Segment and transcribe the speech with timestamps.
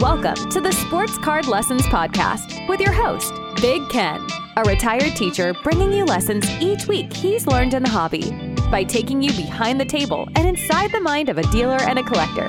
[0.00, 4.20] Welcome to the Sports Card Lessons Podcast with your host, Big Ken,
[4.58, 8.30] a retired teacher bringing you lessons each week he's learned in the hobby
[8.70, 12.02] by taking you behind the table and inside the mind of a dealer and a
[12.02, 12.46] collector.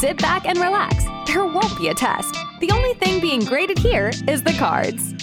[0.00, 1.04] Sit back and relax.
[1.28, 2.34] There won't be a test.
[2.58, 5.14] The only thing being graded here is the cards.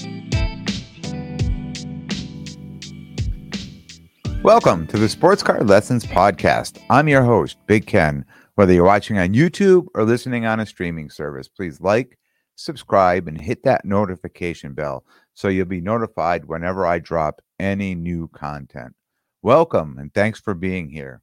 [4.41, 6.81] Welcome to the Sports Card Lessons Podcast.
[6.89, 8.23] I'm your host, Big Ken.
[8.55, 12.17] Whether you're watching on YouTube or listening on a streaming service, please like,
[12.55, 18.29] subscribe, and hit that notification bell so you'll be notified whenever I drop any new
[18.29, 18.95] content.
[19.41, 21.21] Welcome and thanks for being here.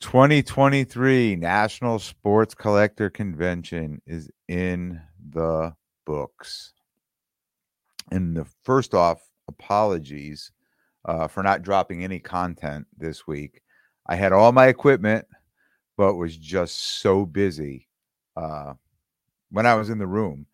[0.00, 5.72] 2023 National Sports Collector Convention is in the
[6.04, 6.72] books.
[8.10, 10.50] And the first off, apologies
[11.04, 13.62] uh, for not dropping any content this week.
[14.08, 15.24] I had all my equipment,
[15.98, 17.88] but was just so busy
[18.36, 18.72] uh,
[19.50, 20.46] when I was in the room,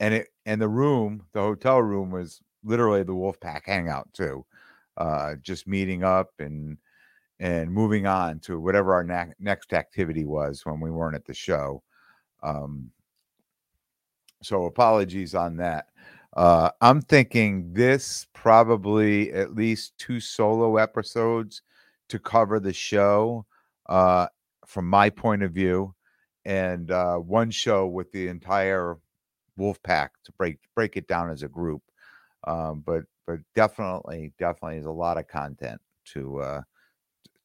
[0.00, 4.44] and it and the room, the hotel room, was literally the Wolfpack hangout too.
[4.96, 6.76] Uh, just meeting up and
[7.38, 11.34] and moving on to whatever our na- next activity was when we weren't at the
[11.34, 11.80] show.
[12.42, 12.90] Um,
[14.42, 15.86] so apologies on that.
[16.36, 21.62] Uh, I'm thinking this probably at least two solo episodes
[22.08, 23.46] to cover the show
[23.88, 24.26] uh,
[24.68, 25.94] from my point of view,
[26.44, 28.96] and uh, one show with the entire
[29.56, 31.82] wolf pack to break break it down as a group.
[32.46, 35.80] Um, but but definitely definitely is a lot of content
[36.12, 36.62] to uh,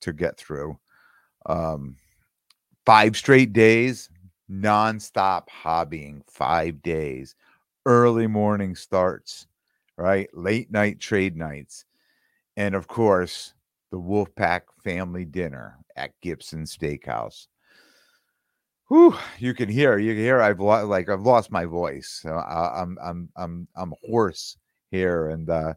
[0.02, 0.78] to get through.
[1.48, 1.98] Um,
[2.86, 4.10] five straight days,
[4.52, 7.36] nonstop hobbying, five days
[7.86, 9.48] early morning starts,
[9.98, 10.30] right?
[10.34, 11.86] Late night trade nights.
[12.56, 13.54] And of course,
[13.94, 17.46] the Wolfpack family dinner at Gibson Steakhouse.
[18.88, 22.26] Whew, you can hear, you can hear I've lo- like I've lost my voice.
[22.26, 24.58] I, I'm I'm I'm I'm hoarse
[24.90, 25.76] here and uh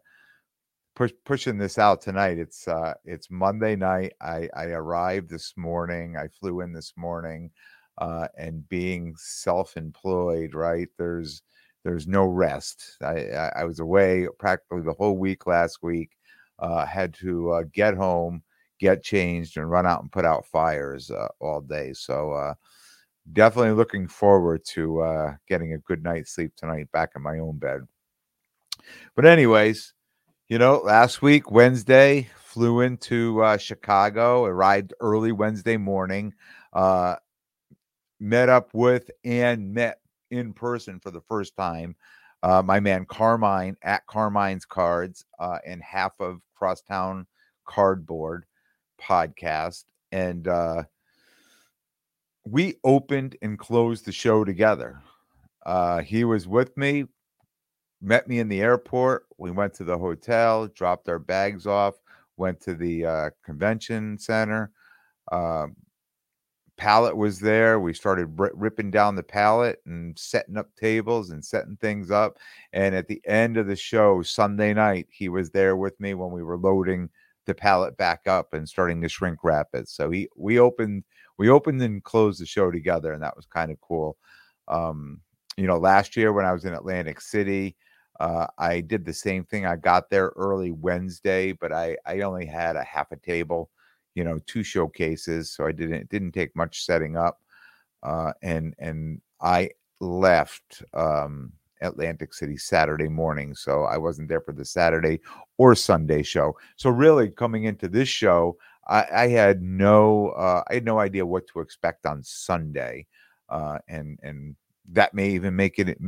[0.94, 2.38] push, pushing this out tonight.
[2.38, 4.15] It's uh it's Monday night.
[4.22, 6.16] I I arrived this morning.
[6.16, 7.50] I flew in this morning
[7.99, 10.88] uh and being self-employed, right?
[10.97, 11.43] There's
[11.84, 12.97] there's no rest.
[13.03, 16.12] I, I was away practically the whole week last week.
[16.59, 18.43] Uh, had to uh, get home,
[18.78, 21.93] get changed, and run out and put out fires uh, all day.
[21.93, 22.55] So uh,
[23.33, 27.59] definitely looking forward to uh, getting a good night's sleep tonight back in my own
[27.59, 27.83] bed.
[29.15, 29.94] But anyways,
[30.49, 36.33] you know, last week Wednesday flew into uh, Chicago, arrived early Wednesday morning.
[38.19, 40.00] met up with and met
[40.31, 41.97] in person for the first time.
[42.47, 47.27] Uh, my man Carmine at Carmine's Cards uh, and half of Crosstown
[47.65, 48.45] Cardboard
[49.03, 49.83] podcast.
[50.12, 50.85] And uh,
[52.45, 55.03] we opened and closed the show together.
[55.65, 57.06] Uh, he was with me,
[58.01, 59.27] met me in the airport.
[59.39, 61.97] We went to the hotel, dropped our bags off,
[62.37, 64.71] went to the uh, convention center.
[65.33, 65.75] Um,
[66.76, 67.81] pallet was there.
[67.81, 72.38] We started r- ripping down the pallet and setting up tables and setting things up.
[72.72, 76.31] And at the end of the show, Sunday night, he was there with me when
[76.31, 77.09] we were loading
[77.47, 79.88] the pallet back up and starting to shrink wrap it.
[79.88, 81.04] So he we opened
[81.38, 84.16] we opened and closed the show together, and that was kind of cool.
[84.69, 85.20] Um,
[85.56, 87.76] you know, last year when I was in Atlantic City,
[88.20, 89.66] uh, I did the same thing.
[89.66, 93.70] I got there early Wednesday, but I I only had a half a table
[94.16, 97.41] you know two showcases so i didn't it didn't take much setting up
[98.03, 104.53] uh, and and i left um, atlantic city saturday morning so i wasn't there for
[104.53, 105.21] the saturday
[105.59, 106.56] or sunday show.
[106.76, 108.56] So really coming into this show
[108.88, 113.06] i, I had no uh, i had no idea what to expect on sunday
[113.50, 114.56] uh, and and
[114.93, 115.99] that may even make it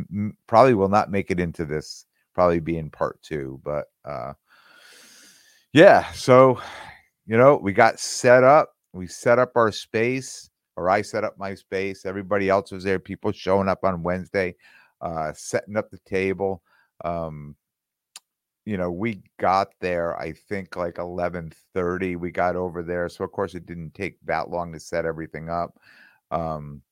[0.47, 4.33] probably will not make it into this probably be in part two but uh
[5.73, 6.59] yeah so
[7.29, 8.71] you know, we got set up.
[8.95, 12.07] We set up our space, or I set up my space.
[12.07, 12.99] Everybody else was there.
[12.99, 14.57] People showing up on Wednesday,
[15.03, 16.63] uh, setting up the table.
[17.05, 17.55] Um,
[18.65, 22.17] you know, we got there, I think like 11:30.
[22.17, 23.09] We got over there.
[23.09, 25.79] So of course it didn't take that long to set everything up.
[26.31, 26.83] Um,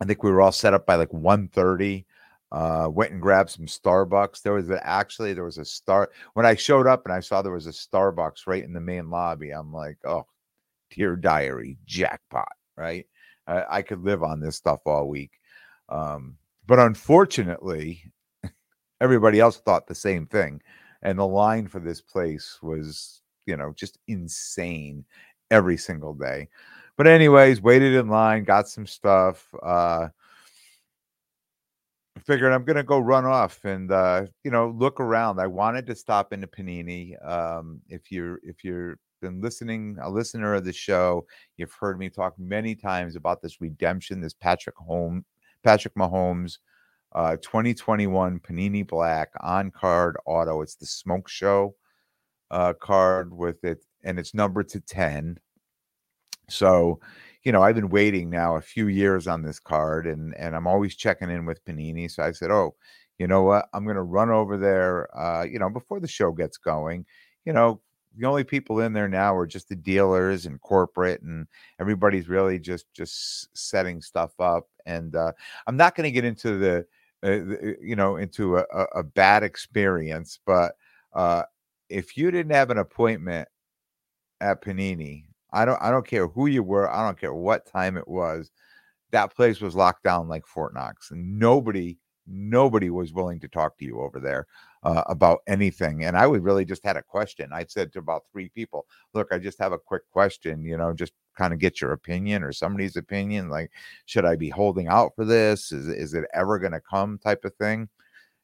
[0.00, 2.06] I think we were all set up by like 1:30.
[2.54, 4.40] Uh, went and grabbed some Starbucks.
[4.40, 7.42] There was a, actually there was a star when I showed up and I saw
[7.42, 9.50] there was a Starbucks right in the main lobby.
[9.50, 10.24] I'm like, oh,
[10.90, 13.06] dear diary, jackpot, right?
[13.48, 15.32] I, I could live on this stuff all week.
[15.88, 16.36] Um,
[16.68, 18.12] but unfortunately,
[19.00, 20.62] everybody else thought the same thing,
[21.02, 25.04] and the line for this place was, you know, just insane
[25.50, 26.48] every single day.
[26.96, 29.52] But anyways, waited in line, got some stuff.
[29.60, 30.10] Uh,
[32.26, 35.40] figured I'm gonna go run off and uh, you know look around.
[35.40, 37.14] I wanted to stop into Panini.
[37.26, 41.26] Um, if you're if you're been listening, a listener of the show,
[41.56, 45.24] you've heard me talk many times about this redemption, this Patrick Home,
[45.62, 46.58] Patrick Mahomes,
[47.14, 50.60] uh, 2021 Panini Black on card auto.
[50.60, 51.74] It's the Smoke Show
[52.50, 55.38] uh, card with it, and it's numbered to 10.
[56.50, 57.00] So,
[57.44, 60.66] you know, I've been waiting now a few years on this card, and and I'm
[60.66, 62.10] always checking in with Panini.
[62.10, 62.74] So I said, oh,
[63.18, 63.68] you know what?
[63.72, 67.06] I'm going to run over there, uh, you know, before the show gets going.
[67.44, 67.80] You know,
[68.16, 71.46] the only people in there now are just the dealers and corporate and
[71.80, 75.32] everybody's really just just setting stuff up and uh,
[75.66, 76.86] i'm not going to get into the,
[77.24, 78.64] uh, you know into a,
[78.94, 80.74] a, bad experience but
[81.14, 81.42] uh,
[81.88, 83.48] if you didn't have an appointment
[84.40, 85.24] at panini
[85.54, 88.50] i don't i don't care who you were i don't care what time it was
[89.10, 91.96] that place was locked down like fort knox nobody
[92.26, 94.46] nobody was willing to talk to you over there
[94.82, 96.04] uh, about anything.
[96.04, 97.50] And I would really just had a question.
[97.52, 100.92] I said to about three people, look, I just have a quick question, you know,
[100.92, 103.48] just kind of get your opinion or somebody's opinion.
[103.48, 103.70] Like,
[104.06, 105.72] should I be holding out for this?
[105.72, 107.88] Is, is it ever going to come type of thing?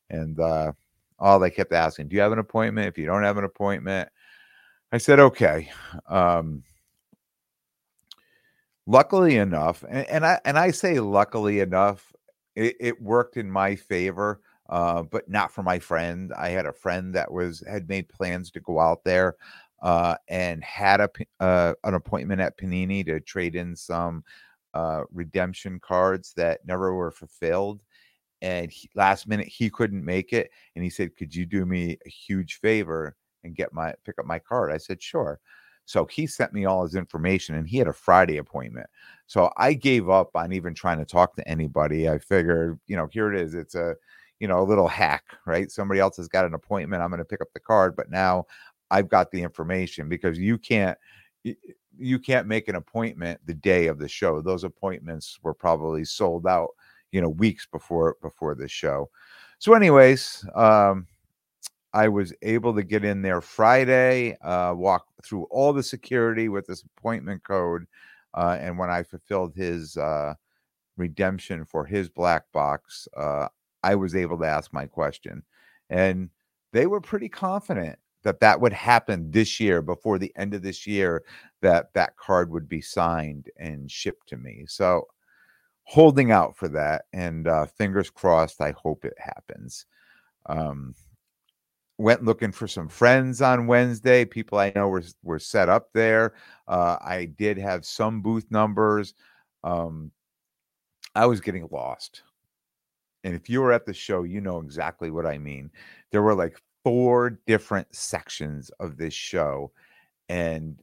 [0.09, 0.73] And uh,
[1.19, 2.89] all they kept asking, do you have an appointment?
[2.89, 4.09] If you don't have an appointment,
[4.93, 5.71] I said, okay.
[6.09, 6.65] Um,
[8.91, 12.13] luckily enough, and, and I and I say luckily enough,
[12.57, 14.41] it, it worked in my favor
[14.71, 16.33] uh, but not for my friend.
[16.39, 19.37] I had a friend that was had made plans to go out there
[19.83, 21.11] uh, and had a
[21.41, 24.25] uh, an appointment at Panini to trade in some
[24.75, 27.83] uh, redemption cards that never were fulfilled.
[28.43, 31.99] And he, last minute he couldn't make it, and he said, "Could you do me
[32.07, 35.41] a huge favor and get my pick up my card?" I said, "Sure."
[35.91, 38.87] So he sent me all his information and he had a Friday appointment.
[39.27, 42.09] So I gave up on even trying to talk to anybody.
[42.09, 43.55] I figured, you know, here it is.
[43.55, 43.97] It's a
[44.39, 45.71] you know, a little hack, right?
[45.71, 47.03] Somebody else has got an appointment.
[47.03, 48.47] I'm going to pick up the card, but now
[48.91, 50.97] I've got the information because you can't
[51.99, 54.41] you can't make an appointment the day of the show.
[54.41, 56.71] Those appointments were probably sold out,
[57.13, 59.11] you know, weeks before before the show.
[59.59, 61.07] So, anyways, um,
[61.93, 66.67] I was able to get in there Friday, uh, walk through all the security with
[66.67, 67.87] this appointment code,
[68.35, 70.35] uh, and when I fulfilled his uh,
[70.97, 73.49] redemption for his black box, uh,
[73.83, 75.43] I was able to ask my question.
[75.89, 76.31] And
[76.73, 80.87] they were pretty confident that that would happen this year before the end of this
[80.87, 81.25] year
[81.63, 84.65] that that card would be signed and shipped to me.
[84.69, 85.09] So
[85.85, 89.87] holding out for that and uh, fingers crossed I hope it happens.
[90.47, 90.95] Um,
[92.01, 94.25] went looking for some friends on Wednesday.
[94.25, 96.35] People I know were were set up there.
[96.69, 99.15] Uh, I did have some booth numbers.
[99.65, 100.11] Um,
[101.15, 102.23] I was getting lost
[103.25, 105.71] and if you were at the show, you know exactly what I mean.
[106.11, 109.73] There were like four different sections of this show.
[110.29, 110.81] And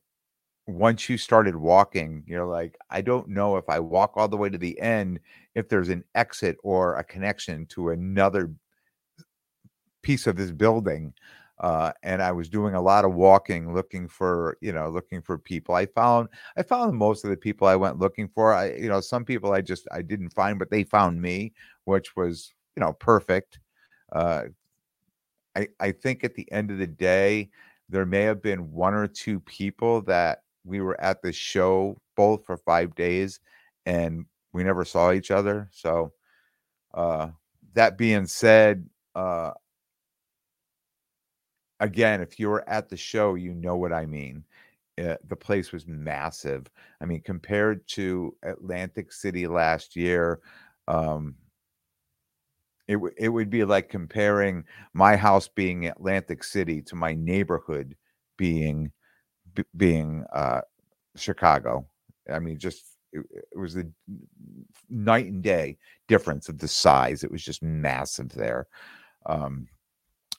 [0.68, 4.50] once you started walking, you're like, I don't know if I walk all the way
[4.50, 5.20] to the end,
[5.56, 8.52] if there's an exit or a connection to another
[10.08, 11.14] piece of this building.
[11.60, 15.38] Uh, and I was doing a lot of walking, looking for, you know, looking for
[15.38, 15.76] people.
[15.76, 18.54] I found, I found most of the people I went looking for.
[18.54, 21.52] I, you know, some people I just, I didn't find, but they found me,
[21.84, 23.60] which was, you know, perfect.
[24.14, 24.44] Uh,
[25.58, 27.50] I, I think at the end of the day,
[27.90, 32.46] there may have been one or two people that we were at the show both
[32.46, 33.42] for five days
[33.86, 35.68] and we never saw each other.
[35.74, 36.14] So,
[36.94, 37.30] uh,
[37.74, 39.52] that being said, uh,
[41.80, 44.44] again, if you were at the show, you know what I mean.
[45.02, 46.66] Uh, the place was massive.
[47.02, 50.40] I mean, compared to Atlantic City last year,
[50.88, 51.36] um,
[52.88, 57.96] it w- it would be like comparing my house being Atlantic City to my neighborhood
[58.38, 58.92] being
[59.56, 60.62] b- being uh,
[61.16, 61.88] Chicago.
[62.32, 63.92] I mean, just it, it was the
[64.90, 67.24] night and day difference of the size.
[67.24, 68.68] It was just massive there.
[69.26, 69.68] Um,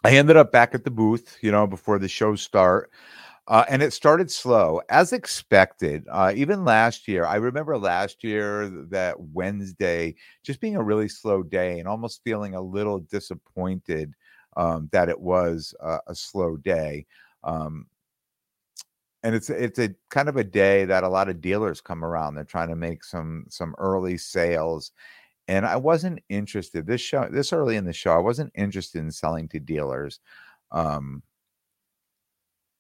[0.05, 2.90] I ended up back at the booth, you know, before the show start.
[3.49, 6.05] Uh, and it started slow as expected.
[6.11, 11.43] Uh, even last year, I remember last year that Wednesday just being a really slow
[11.43, 14.12] day and almost feeling a little disappointed
[14.57, 17.07] um, that it was uh, a slow day.
[17.43, 17.87] Um,
[19.23, 22.35] and it's it's a kind of a day that a lot of dealers come around.
[22.35, 24.93] They're trying to make some some early sales,
[25.49, 28.12] and I wasn't interested this show this early in the show.
[28.12, 30.21] I wasn't interested in selling to dealers.
[30.71, 31.23] Um,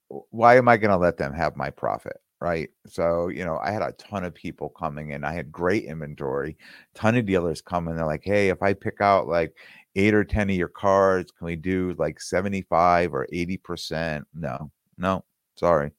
[0.08, 2.20] why am I going to let them have my profit?
[2.40, 2.70] right?
[2.86, 5.24] So, you know, I had a ton of people coming in.
[5.24, 6.56] I had great inventory,
[6.94, 7.96] ton of dealers coming.
[7.96, 9.56] They're like, hey, if I pick out like
[9.96, 14.22] eight or 10 of your cards, can we do like 75 or 80%?
[14.34, 15.24] No, no,
[15.56, 15.90] sorry.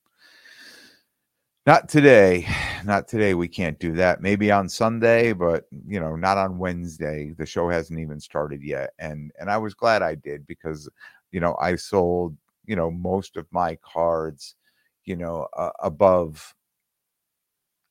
[1.66, 2.48] Not today.
[2.86, 3.34] Not today.
[3.34, 4.22] We can't do that.
[4.22, 7.34] Maybe on Sunday, but you know, not on Wednesday.
[7.38, 8.92] The show hasn't even started yet.
[9.00, 10.90] And and I was glad I did because
[11.32, 14.56] you know, I sold, you know, most of my cards
[15.10, 16.54] you know, uh, above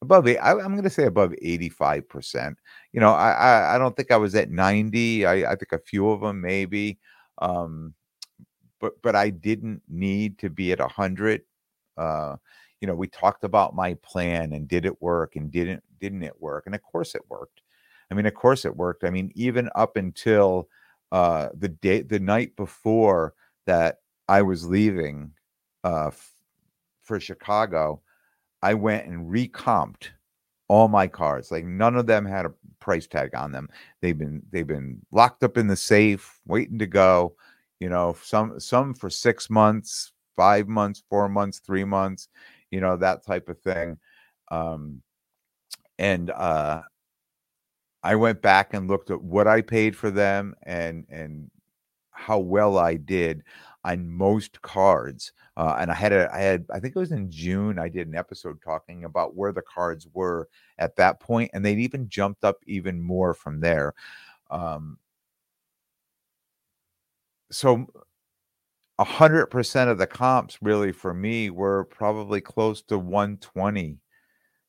[0.03, 2.59] above I, am going to say above 85 percent.
[2.93, 5.27] You know, I, I, I don't think I was at 90.
[5.27, 6.99] I I think a few of them maybe,
[7.39, 7.93] um,
[8.81, 11.43] but but I didn't need to be at a hundred.
[11.97, 12.37] Uh,
[12.81, 16.41] you know, we talked about my plan and did it work and didn't didn't it
[16.41, 16.65] work?
[16.67, 17.63] And of course it worked.
[18.11, 19.05] I mean, of course it worked.
[19.05, 20.69] I mean, even up until
[21.13, 23.35] uh, the day the night before
[23.67, 23.97] that
[24.29, 25.33] I was leaving
[25.85, 26.11] uh,
[27.03, 28.03] for Chicago,
[28.63, 30.13] I went and recomped
[30.69, 31.51] all my cars.
[31.51, 33.69] Like none of them had a price tag on them.
[34.01, 37.35] They've been they've been locked up in the safe, waiting to go.
[37.81, 42.29] You know, some some for six months, five months, four months, three months.
[42.71, 43.99] You know that type of thing.
[44.51, 45.03] Um,
[45.99, 46.83] and uh,
[48.03, 51.51] I went back and looked at what I paid for them and and
[52.13, 53.45] how well I did
[53.85, 55.33] on most cards.
[55.57, 58.09] Uh, and I had a, I had, I think it was in June, I did
[58.09, 60.49] an episode talking about where the cards were
[60.79, 63.95] at that point, and they'd even jumped up even more from there.
[64.51, 64.99] Um,
[67.51, 67.87] so
[68.99, 73.99] a hundred percent of the comps really for me were probably close to 120,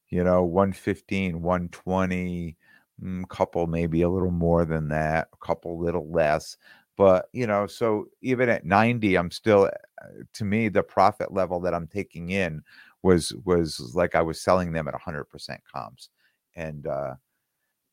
[0.09, 2.57] you know, 115, 120,
[3.01, 6.57] a mm, couple maybe a little more than that, a couple little less.
[6.98, 9.65] But you know so even at 90 i'm still
[10.01, 12.62] uh, to me the profit level that i'm taking in
[13.03, 16.09] was was like i was selling them at 100% comps.
[16.55, 17.15] And uh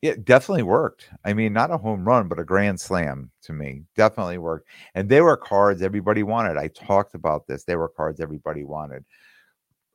[0.01, 1.09] it definitely worked.
[1.25, 4.67] I mean not a home run but a grand slam to me definitely worked.
[4.95, 6.57] And they were cards everybody wanted.
[6.57, 7.63] I talked about this.
[7.63, 9.05] They were cards everybody wanted.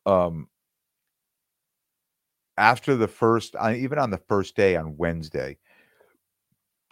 [0.06, 0.48] Um
[2.58, 5.56] after the first uh, even on the first day on wednesday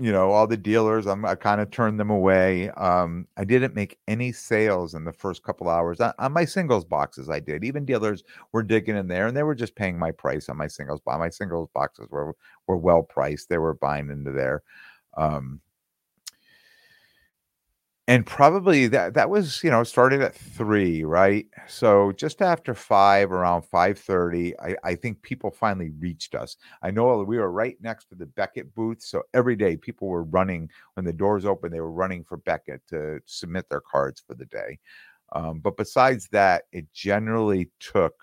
[0.01, 3.75] you know all the dealers I'm, i kind of turned them away um, i didn't
[3.75, 7.63] make any sales in the first couple hours on, on, my singles boxes i did
[7.65, 10.67] even dealers were digging in there and they were just paying my price on my
[10.67, 12.35] singles my singles boxes were
[12.67, 14.63] were well priced they were buying into there
[15.17, 15.61] um,
[18.11, 21.47] and probably that that was you know started at three right?
[21.69, 26.57] So just after five around 5.30 I, I think people finally reached us.
[26.83, 30.25] I know we were right next to the beckett booth so every day people were
[30.25, 34.35] running when the doors opened they were running for beckett to submit their cards for
[34.35, 34.81] the day.
[35.33, 38.15] Um, but besides that it generally took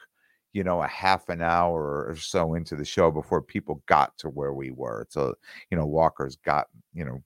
[0.52, 4.28] you know a half an hour or so into the show before people got to
[4.28, 5.08] where we were.
[5.10, 5.36] So
[5.72, 7.24] you know walkers got you know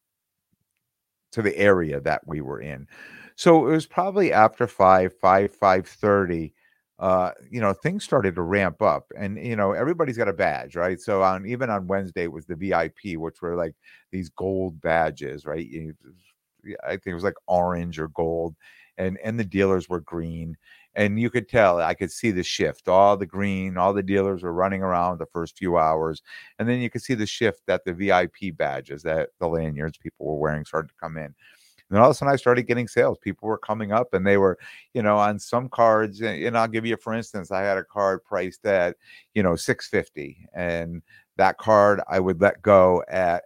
[1.31, 2.87] to the area that we were in.
[3.35, 6.53] So it was probably after five, five, five thirty.
[6.99, 10.75] Uh, you know, things started to ramp up, and you know, everybody's got a badge,
[10.75, 10.99] right?
[10.99, 13.73] So on even on Wednesday it was the VIP, which were like
[14.11, 15.67] these gold badges, right?
[16.83, 18.55] I think it was like orange or gold,
[18.97, 20.57] and and the dealers were green
[20.95, 22.87] and you could tell i could see the shift.
[22.87, 26.21] All the green all the dealers were running around the first few hours
[26.59, 30.25] and then you could see the shift that the vip badges that the lanyards people
[30.25, 31.25] were wearing started to come in.
[31.25, 31.33] And
[31.97, 33.17] then all of a sudden i started getting sales.
[33.19, 34.57] People were coming up and they were
[34.93, 37.83] you know on some cards eh, and i'll give you for instance i had a
[37.83, 38.95] card priced at
[39.33, 41.01] you know 650 and
[41.37, 43.43] that card i would let go at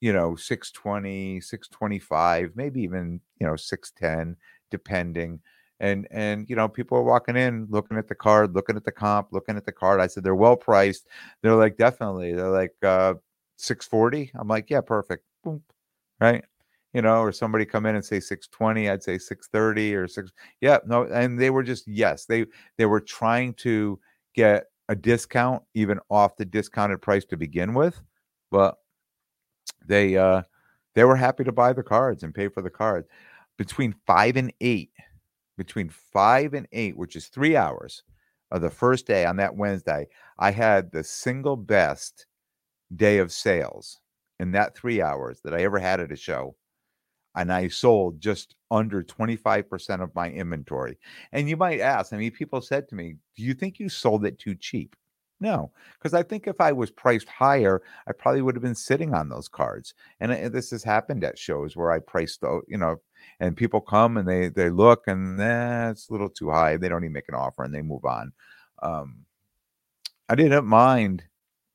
[0.00, 4.36] you know 620 625 maybe even you know 610
[4.70, 5.40] depending
[5.80, 8.92] and and you know people are walking in looking at the card looking at the
[8.92, 10.00] comp looking at the card.
[10.00, 11.06] I said they're well priced.
[11.42, 12.32] They're like definitely.
[12.34, 13.14] They're like uh
[13.56, 15.24] 640 i'm like yeah perfect.
[15.42, 15.62] Boom.
[16.20, 16.44] right?
[16.92, 20.78] You know or somebody come in and say 620 i'd say 630 or 6 yeah
[20.86, 22.46] no and they were just yes they
[22.78, 24.00] they were trying to
[24.34, 28.00] get a discount even off the discounted price to begin with
[28.50, 28.78] but
[29.86, 30.42] they uh
[30.94, 33.06] they were happy to buy the cards and pay for the cards.
[33.56, 34.90] Between 5 and 8
[35.58, 38.04] between five and eight, which is three hours
[38.50, 42.26] of the first day on that Wednesday, I had the single best
[42.94, 44.00] day of sales
[44.40, 46.56] in that three hours that I ever had at a show.
[47.34, 50.98] And I sold just under 25% of my inventory.
[51.32, 54.24] And you might ask, I mean, people said to me, Do you think you sold
[54.24, 54.96] it too cheap?
[55.40, 59.14] No, because I think if I was priced higher, I probably would have been sitting
[59.14, 59.94] on those cards.
[60.20, 62.96] And, and this has happened at shows where I priced, you know,
[63.38, 66.76] and people come and they they look and eh, a little too high.
[66.76, 68.32] They don't even make an offer and they move on.
[68.82, 69.26] Um,
[70.28, 71.24] I didn't mind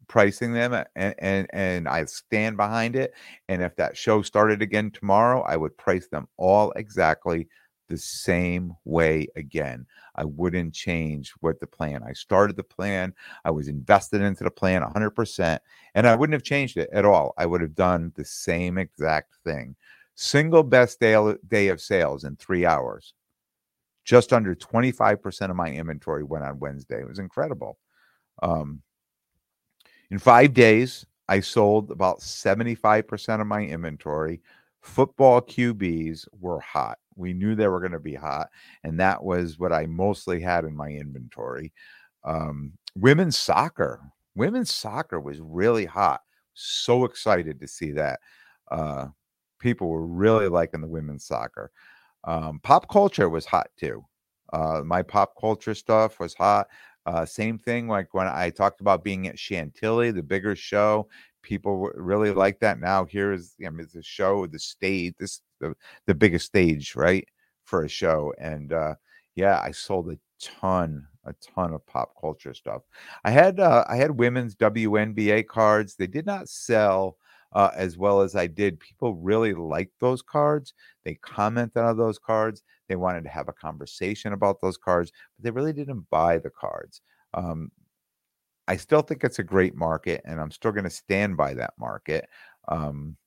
[0.07, 3.13] pricing them and, and and I stand behind it.
[3.49, 7.47] And if that show started again tomorrow, I would price them all exactly
[7.93, 9.85] the same way again.
[10.15, 12.01] I wouldn't change what the plan.
[12.01, 13.13] I started the plan.
[13.45, 15.59] I was invested into the plan 100%,
[15.93, 17.35] and I wouldn't have changed it at all.
[17.37, 19.75] I would have done the same exact thing.
[20.15, 23.13] Single best day, day of sales in three hours.
[24.05, 26.99] Just under 25% of my inventory went on Wednesday.
[26.99, 27.77] It was incredible.
[28.41, 28.81] Um,
[30.09, 34.41] in five days, I sold about 75% of my inventory.
[34.83, 36.97] Football QBs were hot.
[37.15, 38.49] We knew they were going to be hot,
[38.83, 41.71] and that was what I mostly had in my inventory.
[42.23, 44.01] Um, women's soccer,
[44.35, 46.21] women's soccer was really hot.
[46.53, 48.19] So excited to see that.
[48.69, 49.07] Uh,
[49.59, 51.71] people were really liking the women's soccer.
[52.25, 54.05] Um, pop culture was hot too.
[54.51, 56.67] Uh, my pop culture stuff was hot.
[57.05, 61.07] Uh, same thing like when I talked about being at Chantilly, the bigger show.
[61.43, 62.79] People really like that.
[62.79, 65.75] Now here is I mean, the show, the stage, this the
[66.07, 67.27] the biggest stage, right,
[67.65, 68.33] for a show.
[68.39, 68.95] And uh,
[69.35, 72.83] yeah, I sold a ton, a ton of pop culture stuff.
[73.23, 75.95] I had uh, I had women's WNBA cards.
[75.95, 77.17] They did not sell
[77.53, 78.79] uh, as well as I did.
[78.79, 80.73] People really liked those cards.
[81.03, 82.63] They commented on those cards.
[82.89, 86.49] They wanted to have a conversation about those cards, but they really didn't buy the
[86.49, 87.01] cards.
[87.33, 87.71] Um,
[88.67, 91.73] I still think it's a great market, and I'm still going to stand by that
[91.77, 92.27] market.
[92.67, 93.17] Um,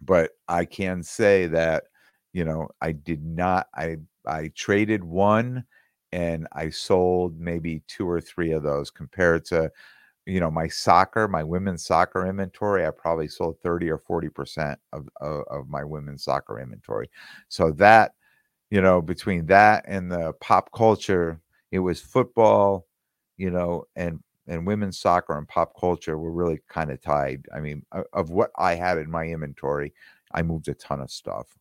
[0.00, 1.84] but I can say that
[2.32, 3.68] you know I did not.
[3.74, 5.64] I I traded one,
[6.12, 9.70] and I sold maybe two or three of those compared to
[10.26, 14.78] you know my soccer my women's soccer inventory i probably sold 30 or 40 percent
[14.92, 17.10] of, of, of my women's soccer inventory
[17.48, 18.12] so that
[18.70, 21.40] you know between that and the pop culture
[21.72, 22.86] it was football
[23.36, 27.60] you know and and women's soccer and pop culture were really kind of tied i
[27.60, 27.82] mean
[28.12, 29.92] of what i had in my inventory
[30.32, 31.58] i moved a ton of stuff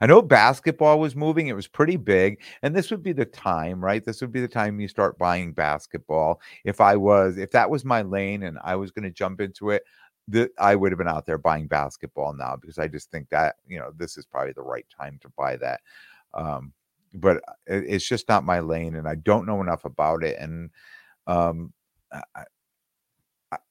[0.00, 1.48] I know basketball was moving.
[1.48, 2.40] It was pretty big.
[2.62, 4.04] And this would be the time, right?
[4.04, 6.40] This would be the time you start buying basketball.
[6.64, 9.70] If I was, if that was my lane and I was going to jump into
[9.70, 9.82] it,
[10.28, 13.56] that I would have been out there buying basketball now because I just think that,
[13.66, 15.80] you know, this is probably the right time to buy that.
[16.34, 16.72] Um,
[17.14, 20.38] but uh, it's just not my lane and I don't know enough about it.
[20.38, 20.70] And
[21.26, 21.72] um,
[22.12, 22.44] I,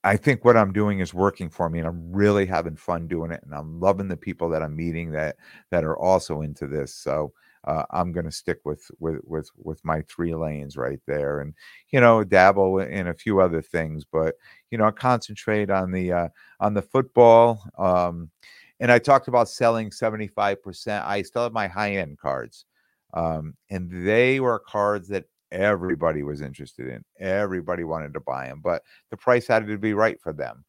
[0.03, 3.31] I think what I'm doing is working for me and I'm really having fun doing
[3.31, 5.37] it and I'm loving the people that I'm meeting that
[5.69, 6.93] that are also into this.
[6.95, 7.31] So
[7.65, 11.53] uh, I'm going to stick with with with with my three lanes right there and
[11.91, 14.35] you know dabble in a few other things but
[14.71, 18.31] you know concentrate on the uh, on the football um,
[18.79, 21.03] and I talked about selling 75%.
[21.03, 22.65] I still have my high end cards.
[23.13, 27.03] Um, and they were cards that everybody was interested in.
[27.19, 30.65] Everybody wanted to buy them, but the price had to be right for them.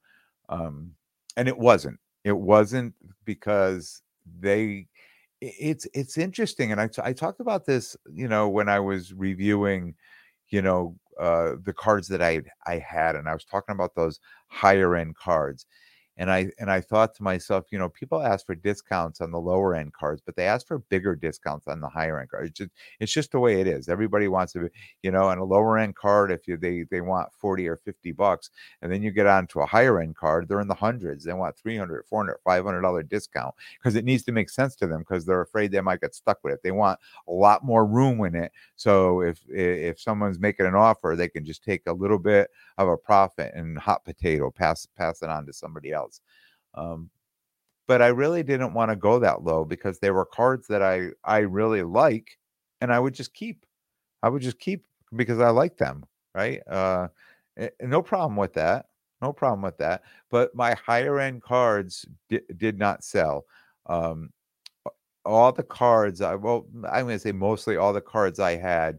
[0.48, 0.92] Um,
[1.36, 1.98] and it wasn't.
[2.24, 4.02] It wasn't because
[4.40, 4.86] they.
[5.40, 9.94] It's it's interesting, and I I talked about this, you know, when I was reviewing,
[10.48, 14.18] you know, uh, the cards that I I had, and I was talking about those
[14.48, 15.66] higher end cards
[16.18, 19.40] and I and I thought to myself, you know, people ask for discounts on the
[19.40, 22.50] lower end cards, but they ask for bigger discounts on the higher end cards.
[22.50, 23.88] It's just, it's just the way it is.
[23.88, 24.68] Everybody wants to,
[25.02, 28.12] you know, on a lower end card, if you they they want 40 or 50
[28.12, 28.50] bucks,
[28.82, 31.24] and then you get on to a higher end card, they're in the hundreds.
[31.24, 35.00] They want 300, 400, 500 dollar discount because it needs to make sense to them
[35.00, 36.60] because they're afraid they might get stuck with it.
[36.62, 38.52] They want a lot more room in it.
[38.76, 42.88] So if if someone's making an offer, they can just take a little bit of
[42.88, 46.07] a profit and hot potato pass pass it on to somebody else.
[46.74, 47.10] Um,
[47.86, 51.08] but I really didn't want to go that low because there were cards that I
[51.24, 52.38] I really like,
[52.80, 53.64] and I would just keep.
[54.22, 54.84] I would just keep
[55.16, 56.60] because I like them, right?
[56.68, 57.08] Uh,
[57.58, 58.86] eh, no problem with that.
[59.22, 60.02] No problem with that.
[60.30, 63.46] But my higher end cards di- did not sell.
[63.86, 64.32] Um,
[65.24, 68.98] all the cards, I well, I'm going to say mostly all the cards I had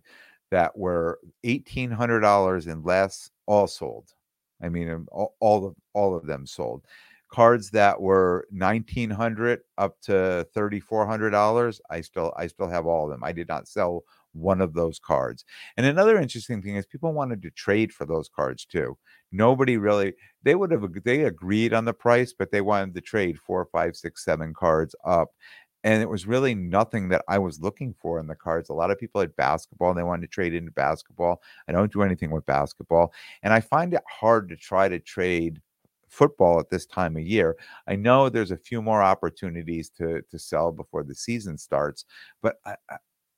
[0.51, 4.13] that were eighteen hundred dollars and less, all sold.
[4.61, 6.85] I mean, um, all, all of all of them sold.
[7.31, 13.11] Cards that were 1900 up to 3400 dollars i still i still have all of
[13.11, 13.23] them.
[13.23, 15.43] I did not sell one of those cards.
[15.77, 18.97] And another interesting thing is people wanted to trade for those cards too.
[19.31, 23.37] Nobody really they would have they agreed on the price but they wanted to trade
[23.39, 25.29] four five six seven cards up
[25.83, 28.69] and it was really nothing that I was looking for in the cards.
[28.69, 31.41] A lot of people had basketball and they wanted to trade into basketball.
[31.67, 33.13] I don't do anything with basketball.
[33.43, 35.61] And I find it hard to try to trade
[36.09, 37.55] football at this time of year.
[37.87, 42.05] I know there's a few more opportunities to to sell before the season starts,
[42.41, 42.75] but I,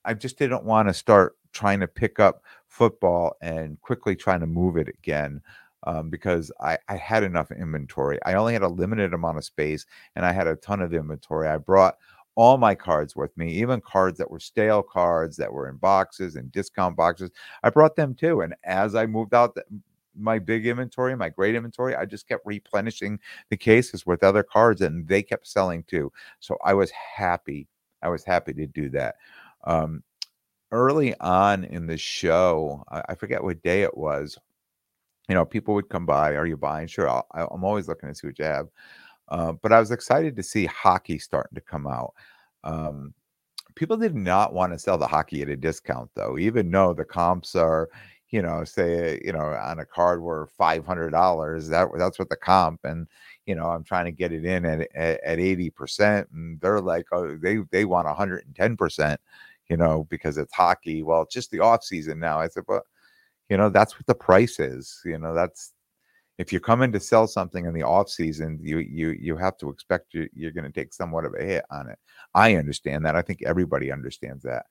[0.05, 4.47] I just didn't want to start trying to pick up football and quickly trying to
[4.47, 5.41] move it again
[5.83, 8.19] um, because I, I had enough inventory.
[8.25, 11.47] I only had a limited amount of space and I had a ton of inventory.
[11.47, 11.97] I brought
[12.35, 16.35] all my cards with me, even cards that were stale cards that were in boxes
[16.35, 17.29] and discount boxes.
[17.63, 18.41] I brought them too.
[18.41, 19.63] And as I moved out the,
[20.17, 24.81] my big inventory, my great inventory, I just kept replenishing the cases with other cards
[24.81, 26.11] and they kept selling too.
[26.39, 27.67] So I was happy.
[28.01, 29.15] I was happy to do that.
[29.65, 30.03] Um,
[30.71, 34.37] early on in the show, I, I forget what day it was.
[35.29, 36.35] You know, people would come by.
[36.35, 36.87] Are you buying?
[36.87, 38.67] Sure, i am always looking to see what you have.
[39.31, 42.13] Uh, but I was excited to see hockey starting to come out.
[42.63, 43.13] Um,
[43.75, 47.05] people did not want to sell the hockey at a discount, though, even though the
[47.05, 47.89] comps are,
[48.29, 51.67] you know, say, you know, on a card were five hundred dollars.
[51.69, 53.07] That that's what the comp, and
[53.47, 57.07] you know, I'm trying to get it in at at eighty percent, and they're like,
[57.11, 59.19] oh, they they want hundred and ten percent
[59.71, 61.01] you know, because it's hockey.
[61.01, 62.39] Well, it's just the off season now.
[62.41, 62.83] I said, but
[63.49, 65.01] you know, that's what the price is.
[65.05, 65.71] You know, that's
[66.41, 69.69] if you're coming to sell something in the off season, you you you have to
[69.69, 71.99] expect you, you're going to take somewhat of a hit on it.
[72.33, 73.15] I understand that.
[73.15, 74.65] I think everybody understands that.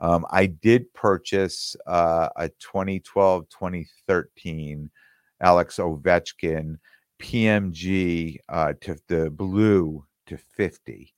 [0.00, 4.90] Um, I did purchase uh, a 2012 2013
[5.40, 6.78] Alex Ovechkin
[7.22, 11.14] PMG uh, to the blue to 50.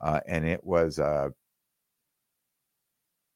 [0.00, 1.32] Uh, and it was a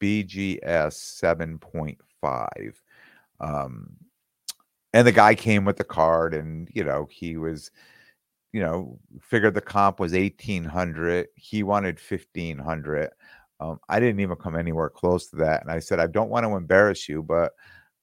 [0.00, 2.74] BGS 7.5.
[3.40, 3.90] Um,
[4.94, 7.72] and the guy came with the card, and you know, he was,
[8.52, 11.28] you know, figured the comp was 1800.
[11.36, 13.10] He wanted 1500.
[13.60, 15.62] Um, I didn't even come anywhere close to that.
[15.62, 17.52] And I said, I don't want to embarrass you, but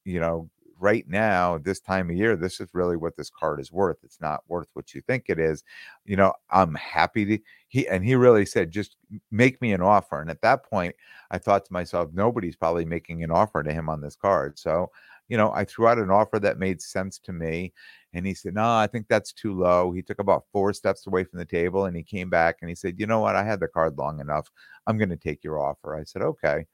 [0.06, 0.50] you know,
[0.80, 3.98] right now, this time of year, this is really what this card is worth.
[4.04, 5.64] It's not worth what you think it is.
[6.06, 8.98] You know, I'm happy to he and he really said, just
[9.32, 10.22] make me an offer.
[10.22, 10.96] And at that point,
[11.32, 14.58] I thought to myself, nobody's probably making an offer to him on this card.
[14.60, 14.92] So,
[15.32, 17.72] you know, I threw out an offer that made sense to me.
[18.14, 19.94] And he said, No, I think that's too low.
[19.94, 22.76] He took about four steps away from the table and he came back and he
[22.76, 23.38] said, You know what?
[23.38, 24.52] I had the card long enough.
[24.88, 25.96] I'm going to take your offer.
[25.96, 26.66] I said, Okay.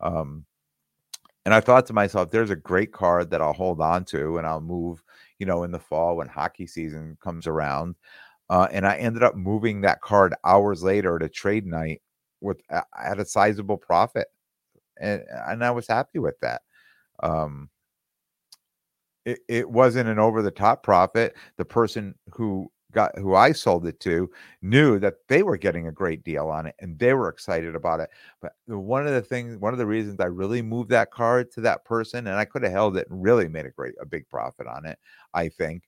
[0.00, 0.46] Um,
[1.44, 4.46] and I thought to myself, there's a great card that I'll hold on to and
[4.46, 5.02] I'll move,
[5.38, 7.96] you know, in the fall when hockey season comes around.
[8.48, 12.00] Uh, and I ended up moving that card hours later to trade night
[12.40, 14.28] with at a sizable profit.
[14.98, 16.62] And, and I was happy with that.
[17.22, 17.68] Um,
[19.26, 21.36] it, it wasn't an over the top profit.
[21.58, 24.30] The person who got who I sold it to
[24.62, 28.00] knew that they were getting a great deal on it and they were excited about
[28.00, 28.08] it.
[28.40, 31.60] But one of the things, one of the reasons I really moved that card to
[31.62, 34.28] that person, and I could have held it and really made a great a big
[34.30, 34.98] profit on it,
[35.34, 35.82] I think,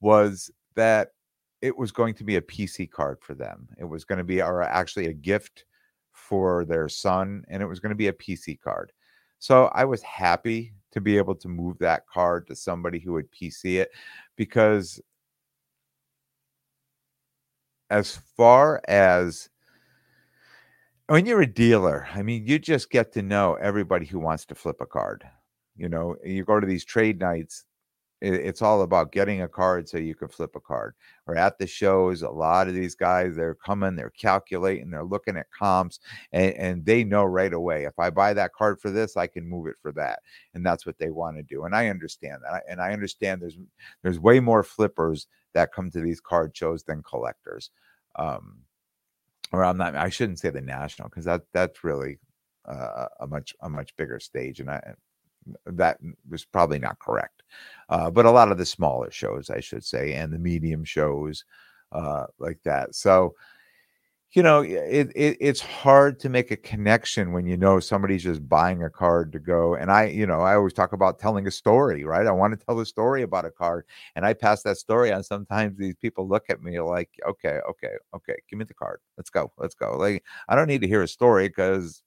[0.00, 1.08] was that
[1.62, 3.66] it was going to be a PC card for them.
[3.78, 5.64] It was going to be or actually a gift
[6.12, 8.92] for their son, and it was going to be a PC card.
[9.38, 13.30] So I was happy to be able to move that card to somebody who would
[13.30, 13.90] PC it
[14.36, 15.00] because
[17.90, 19.50] as far as
[21.08, 24.54] when you're a dealer, I mean, you just get to know everybody who wants to
[24.54, 25.24] flip a card.
[25.76, 27.64] You know, you go to these trade nights,
[28.24, 30.94] it's all about getting a card so you can flip a card.
[31.26, 35.36] Or at the shows, a lot of these guys, they're coming, they're calculating, they're looking
[35.36, 36.00] at comps,
[36.32, 39.48] and, and they know right away if I buy that card for this, I can
[39.48, 40.20] move it for that.
[40.54, 41.64] And that's what they want to do.
[41.64, 42.62] And I understand that.
[42.68, 43.58] And I understand there's
[44.02, 47.70] there's way more flippers that come to these card shows than collectors.
[48.16, 48.58] Um,
[49.52, 49.94] or I'm not.
[49.94, 52.18] I shouldn't say the national because that that's really
[52.66, 54.94] uh, a much a much bigger stage, and I
[55.66, 57.42] that was probably not correct.
[57.88, 61.44] Uh, but a lot of the smaller shows, I should say, and the medium shows
[61.92, 62.94] uh, like that.
[62.94, 63.34] So
[64.34, 68.48] you know, it, it, it's hard to make a connection when you know somebody's just
[68.48, 69.76] buying a card to go.
[69.76, 72.26] And I, you know, I always talk about telling a story, right?
[72.26, 75.22] I want to tell a story about a card, and I pass that story on.
[75.22, 78.98] Sometimes these people look at me like, okay, okay, okay, give me the card.
[79.16, 79.96] Let's go, let's go.
[79.96, 82.02] Like I don't need to hear a story because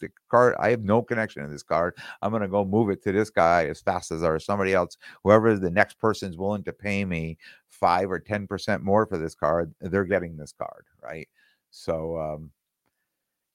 [0.00, 3.02] the card i have no connection to this card i'm going to go move it
[3.02, 6.72] to this guy as fast as or somebody else whoever the next person's willing to
[6.72, 7.36] pay me
[7.68, 11.28] five or ten percent more for this card they're getting this card right
[11.74, 12.50] so, um,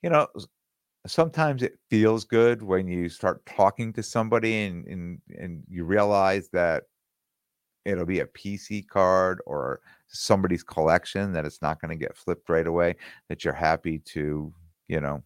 [0.04, 0.28] you know,
[1.08, 6.50] sometimes it feels good when you start talking to somebody and and, and you realize
[6.50, 6.84] that
[7.86, 12.50] it'll be a PC card or somebody's collection that it's not going to get flipped
[12.50, 12.98] right away.
[13.30, 14.54] That you're happy to,
[14.90, 15.24] you know,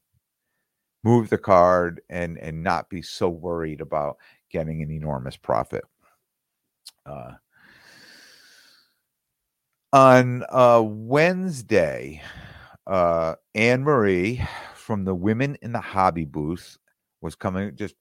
[1.03, 4.17] move the card and and not be so worried about
[4.49, 5.83] getting an enormous profit.
[7.05, 7.33] Uh,
[9.91, 12.21] on uh, Wednesday,
[12.87, 14.41] uh, Anne Marie
[14.75, 16.77] from the women in the hobby booth
[17.21, 17.95] was coming just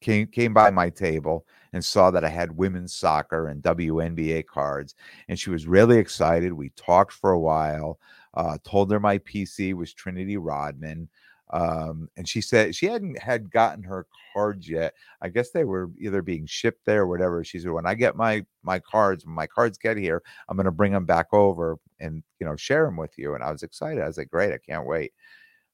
[0.00, 4.94] came came by my table and saw that I had women's soccer and WNBA cards,
[5.28, 6.52] and she was really excited.
[6.52, 7.98] We talked for a while.
[8.34, 11.08] Uh, told her my PC was Trinity Rodman.
[11.52, 14.94] Um, and she said she hadn't had gotten her cards yet.
[15.20, 17.44] I guess they were either being shipped there or whatever.
[17.44, 20.70] She said, when I get my my cards, when my cards get here, I'm gonna
[20.72, 23.34] bring them back over and you know share them with you.
[23.34, 24.02] And I was excited.
[24.02, 25.12] I was like, great, I can't wait.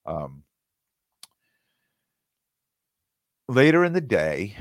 [0.05, 0.43] Um,
[3.49, 4.57] later in the day,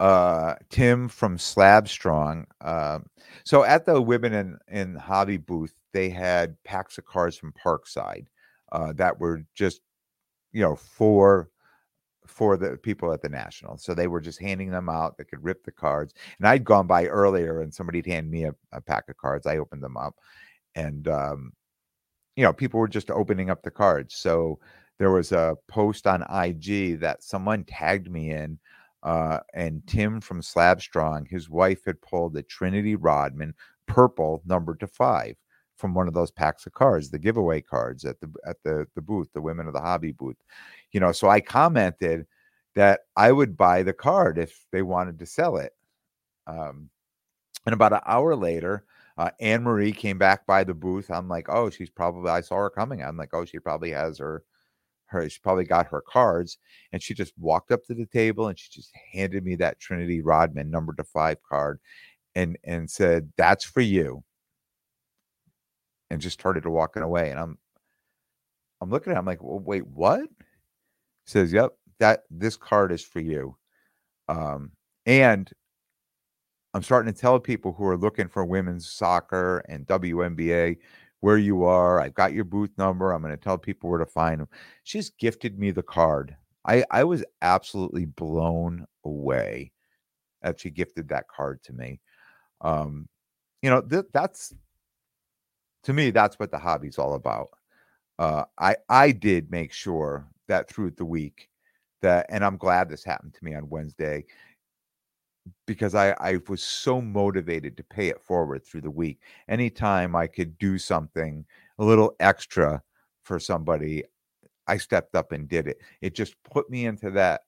[0.00, 2.46] uh, Tim from Slab Strong.
[2.60, 3.00] Uh,
[3.44, 8.26] so at the Women in, in Hobby booth, they had packs of cards from Parkside
[8.72, 9.80] uh, that were just,
[10.56, 11.50] you know, for
[12.26, 13.76] for the people at the national.
[13.76, 15.18] So they were just handing them out.
[15.18, 16.14] They could rip the cards.
[16.38, 19.46] And I'd gone by earlier, and somebody'd hand me a, a pack of cards.
[19.46, 20.14] I opened them up,
[20.74, 21.52] and um,
[22.36, 24.16] you know, people were just opening up the cards.
[24.16, 24.58] So
[24.98, 28.58] there was a post on IG that someone tagged me in,
[29.02, 33.52] uh, and Tim from Slab Strong, his wife had pulled the Trinity Rodman
[33.86, 35.36] purple number to five
[35.76, 39.02] from one of those packs of cards, the giveaway cards at the at the the
[39.02, 40.36] booth, the women of the hobby booth.
[40.92, 42.26] You know, so I commented
[42.74, 45.72] that I would buy the card if they wanted to sell it.
[46.46, 46.90] Um,
[47.66, 48.84] and about an hour later,
[49.18, 51.10] uh, Anne Marie came back by the booth.
[51.10, 53.02] I'm like, oh, she's probably I saw her coming.
[53.02, 54.44] I'm like, oh, she probably has her
[55.06, 56.58] her she probably got her cards
[56.92, 60.20] and she just walked up to the table and she just handed me that Trinity
[60.20, 61.80] Rodman number to five card
[62.34, 64.22] and and said, That's for you.
[66.10, 67.30] And just started to walking away.
[67.30, 67.58] And I'm
[68.80, 70.20] I'm looking at it, I'm like, well, wait, what?
[70.20, 70.26] He
[71.26, 73.56] says, Yep, that this card is for you.
[74.28, 74.72] Um,
[75.06, 75.50] and
[76.74, 80.76] I'm starting to tell people who are looking for women's soccer and WNBA
[81.20, 82.00] where you are.
[82.00, 83.12] I've got your booth number.
[83.12, 84.48] I'm going to tell people where to find them.
[84.84, 86.36] She's gifted me the card.
[86.66, 89.72] I, I was absolutely blown away
[90.42, 92.00] that she gifted that card to me.
[92.60, 93.08] Um,
[93.62, 94.52] you know, th- that's
[95.86, 97.50] to me, that's what the hobby's all about.
[98.18, 101.48] Uh, I I did make sure that through the week
[102.02, 104.24] that, and I'm glad this happened to me on Wednesday
[105.64, 109.20] because I, I was so motivated to pay it forward through the week.
[109.48, 111.44] Anytime I could do something
[111.78, 112.82] a little extra
[113.22, 114.02] for somebody,
[114.66, 115.78] I stepped up and did it.
[116.00, 117.42] It just put me into that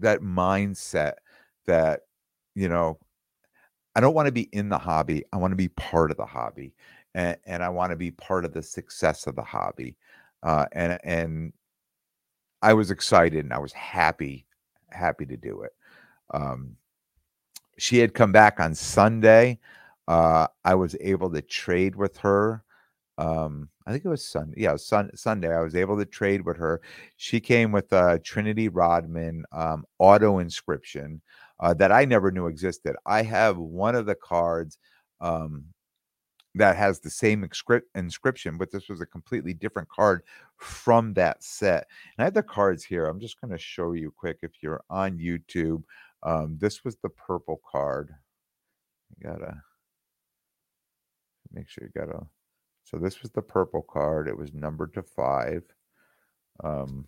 [0.00, 1.14] that mindset
[1.66, 2.00] that
[2.56, 2.98] you know
[3.96, 5.24] I don't want to be in the hobby.
[5.32, 6.74] I want to be part of the hobby,
[7.16, 9.96] and, and I want to be part of the success of the hobby.
[10.42, 11.52] Uh, and and
[12.62, 14.46] I was excited and I was happy,
[14.90, 15.72] happy to do it.
[16.32, 16.76] Um,
[17.78, 19.58] she had come back on Sunday.
[20.06, 22.62] Uh, I was able to trade with her.
[23.18, 24.62] Um, I think it was Sunday.
[24.62, 25.54] Yeah, sun, Sunday.
[25.54, 26.82] I was able to trade with her.
[27.16, 31.22] She came with a Trinity Rodman um, auto inscription
[31.60, 32.94] uh, that I never knew existed.
[33.06, 34.78] I have one of the cards
[35.20, 35.64] um,
[36.56, 37.48] that has the same
[37.94, 40.22] inscription, but this was a completely different card
[40.56, 41.86] from that set.
[42.16, 43.06] And I have the cards here.
[43.06, 45.82] I'm just going to show you quick if you're on YouTube.
[46.22, 48.14] Um, this was the purple card.
[49.16, 49.62] You gotta
[51.52, 52.26] make sure you got a.
[52.84, 54.28] So this was the purple card.
[54.28, 55.62] It was numbered to five.
[56.62, 57.06] Um,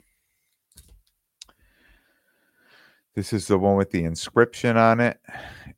[3.15, 5.21] this is the one with the inscription on it,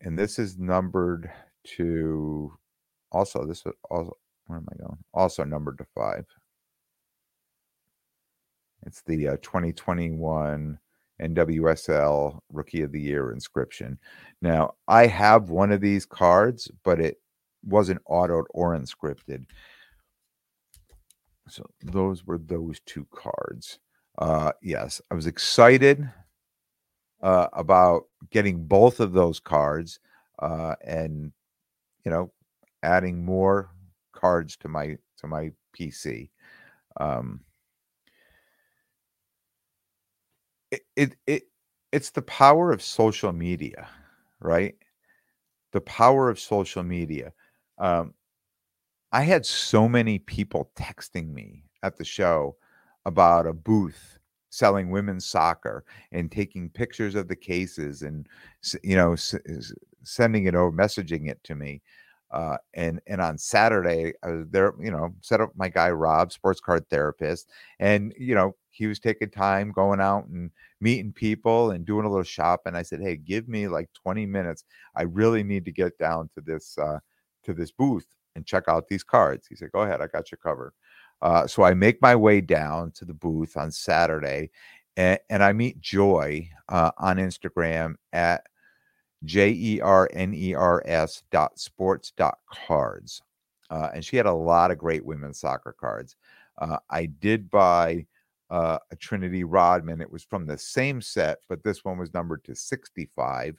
[0.03, 1.31] and this is numbered
[1.77, 2.53] to.
[3.13, 4.17] Also, this was also.
[4.47, 4.99] Where am I going?
[5.15, 6.27] Also numbered to five.
[8.85, 10.79] It's the uh, 2021
[11.23, 13.99] NWSL Rookie of the Year inscription.
[14.43, 17.21] Now, I have one of these cards, but it
[17.63, 19.45] wasn't autoed or inscripted.
[21.49, 23.79] So those were those two cards.
[24.19, 26.11] Uh, yes, I was excited
[27.23, 30.01] uh, about getting both of those cards
[30.39, 31.33] uh, and
[32.05, 32.33] you know
[32.83, 33.71] adding more
[34.13, 36.31] cards to my to my PC.
[36.99, 37.41] Um,
[40.71, 41.43] it, it it
[41.93, 43.89] it's the power of social media,
[44.41, 44.77] right?
[45.73, 47.33] The power of social media.
[47.79, 48.15] Um,
[49.13, 52.57] I had so many people texting me at the show
[53.07, 54.19] about a booth
[54.51, 58.29] selling women's soccer and taking pictures of the cases and
[58.83, 59.35] you know s-
[60.03, 61.83] sending it over messaging it to me
[62.33, 66.33] uh, and and on Saturday, I was there, you know, set up my guy Rob,
[66.33, 67.49] sports card therapist,
[67.81, 72.09] and you know, he was taking time going out and meeting people and doing a
[72.09, 72.77] little shopping.
[72.77, 74.65] I said, "Hey, give me like 20 minutes.
[74.95, 77.01] I really need to get down to this uh,
[77.45, 80.39] to this booth and check out these cards." He said, "Go ahead, I got you
[80.39, 80.73] covered."
[81.23, 84.51] Uh, so I make my way down to the booth on Saturday,
[84.97, 88.47] and, and I meet Joy uh, on Instagram at
[89.25, 93.23] J E R N E R S dot sports dot cards.
[93.71, 96.17] Uh, and she had a lot of great women's soccer cards.
[96.59, 98.07] Uh, I did buy
[98.51, 100.01] uh, a Trinity Rodman.
[100.01, 103.57] It was from the same set, but this one was numbered to 65.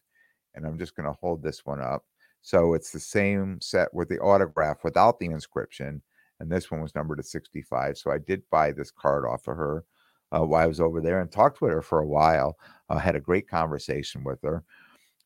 [0.54, 2.04] And I'm just going to hold this one up.
[2.42, 6.02] So it's the same set with the autograph without the inscription.
[6.40, 7.98] And this one was numbered to 65.
[7.98, 9.86] So I did buy this card off of her
[10.32, 12.58] uh, while I was over there and talked with her for a while.
[12.90, 14.64] I had a great conversation with her.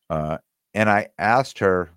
[0.08, 0.38] Uh,
[0.74, 1.90] and I asked her,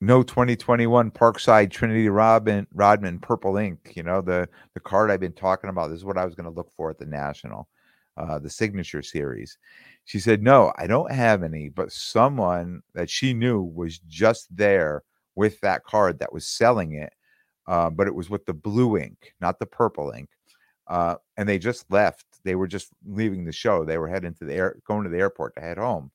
[0.00, 5.32] no 2021 Parkside Trinity Robin Rodman Purple Ink, you know, the the card I've been
[5.32, 5.88] talking about.
[5.88, 7.68] This is what I was going to look for at the National,
[8.16, 9.58] uh, the signature series.
[10.06, 15.02] She said, No, I don't have any, but someone that she knew was just there
[15.34, 17.12] with that card that was selling it.
[17.66, 20.30] Uh, but it was with the blue ink, not the purple ink.
[20.90, 22.26] Uh, and they just left.
[22.44, 23.84] They were just leaving the show.
[23.84, 26.10] They were heading to the air, going to the airport to head home.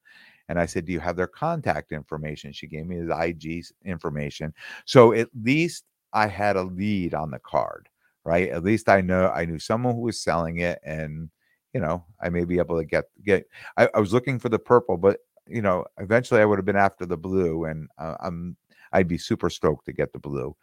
[0.49, 2.51] And I said, Do you have their contact information?
[2.51, 4.53] She gave me his IG information.
[4.83, 7.87] So at least I had a lead on the card,
[8.25, 8.49] right?
[8.49, 11.29] At least I know I knew someone who was selling it and
[11.73, 14.59] you know, I may be able to get get I, I was looking for the
[14.59, 18.57] purple, but you know, eventually I would have been after the blue and uh, I'm
[18.91, 20.55] I'd be super stoked to get the blue.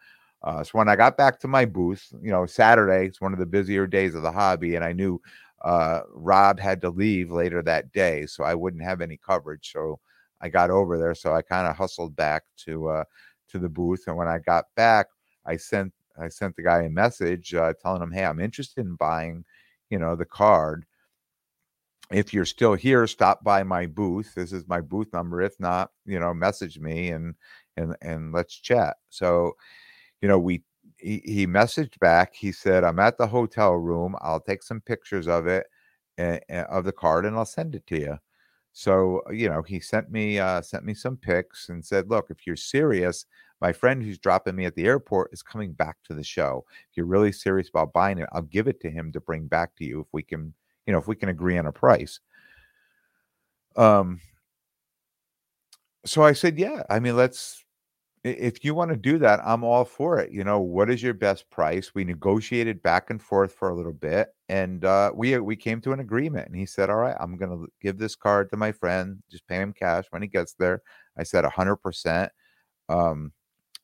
[0.45, 3.39] Uh, so when I got back to my booth, you know, Saturday, it's one of
[3.39, 5.21] the busier days of the hobby, and I knew
[5.63, 9.71] uh, Rob had to leave later that day, so I wouldn't have any coverage.
[9.73, 10.01] So
[10.41, 11.15] I got over there.
[11.15, 13.05] So I kind of hustled back to uh,
[13.49, 15.07] to the booth, and when I got back,
[15.47, 18.97] I sent I sent the guy a message uh, telling him, "Hey, I'm interested in
[18.97, 19.45] buying,
[19.91, 20.85] you know, the card.
[22.11, 24.35] If you're still here, stop by my booth.
[24.35, 25.41] This is my booth number.
[25.41, 27.35] If not, you know, message me and
[27.77, 29.57] and and let's chat." So,
[30.23, 30.63] you know, we
[30.99, 32.35] he, he messaged back.
[32.35, 34.17] He said, "I'm at the hotel room.
[34.23, 35.67] I'll take some pictures of it
[36.19, 38.19] and, and of the card, and I'll send it to you."
[38.73, 42.47] So you know, he sent me uh, sent me some pics and said, "Look, if
[42.47, 43.27] you're serious,
[43.61, 46.65] my friend who's dropping me at the airport is coming back to the show.
[46.91, 49.77] If you're really serious about buying it, I'll give it to him to bring back
[49.77, 50.55] to you if we can,
[50.87, 52.21] you know, if we can agree on a price."
[53.77, 54.21] Um.
[56.05, 56.83] So I said, "Yeah.
[56.91, 57.65] I mean, let's
[58.25, 60.31] if you want to do that, I'm all for it.
[60.31, 61.93] You know, what is your best price?
[61.95, 65.93] We negotiated back and forth for a little bit, and uh, we we came to
[65.93, 66.47] an agreement.
[66.47, 69.23] And he said, "All right, I'm going to give this card to my friend.
[69.31, 70.83] Just pay him cash when he gets there."
[71.19, 72.31] I said, "100 percent."
[72.89, 73.33] Um,